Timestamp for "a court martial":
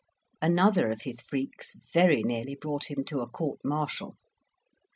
3.21-4.15